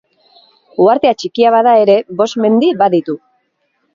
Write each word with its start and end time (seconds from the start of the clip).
Uhartea 0.85 1.17
txikia 1.19 1.51
bada 1.57 1.75
ere 1.83 1.97
bost 2.21 2.39
mendi 2.45 2.73
baditu. 2.83 3.19